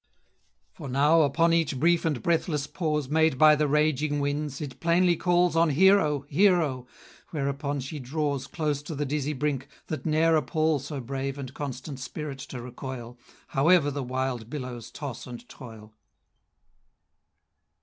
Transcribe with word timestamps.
For 0.73 0.89
now, 0.89 1.21
upon 1.21 1.53
each 1.53 1.79
brief 1.79 2.05
and 2.05 2.23
breathless 2.23 2.65
pause, 2.65 3.07
Made 3.07 3.37
by 3.37 3.55
the 3.55 3.67
raging 3.67 4.19
winds, 4.19 4.59
it 4.59 4.79
plainly 4.79 5.15
calls 5.15 5.55
On 5.55 5.69
"Hero! 5.69 6.21
Hero!" 6.21 6.87
whereupon 7.29 7.79
she 7.81 7.99
draws 7.99 8.47
Close 8.47 8.81
to 8.81 8.95
the 8.95 9.05
dizzy 9.05 9.33
brink, 9.33 9.67
that 9.89 10.03
ne'er 10.03 10.35
appals 10.37 10.89
Her 10.89 11.01
brave 11.01 11.37
and 11.37 11.53
constant 11.53 11.99
spirit 11.99 12.39
to 12.39 12.59
recoil, 12.63 13.19
However 13.49 13.91
the 13.91 14.01
wild 14.01 14.49
billows 14.49 14.89
toss 14.89 15.27
and 15.27 15.47
toil. 15.47 15.93